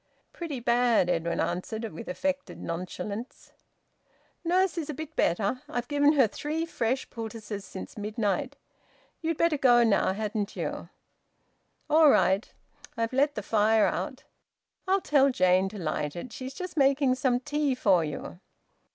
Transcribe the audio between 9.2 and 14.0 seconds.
You'd better go now, hadn't you?" "All right. I've let the fire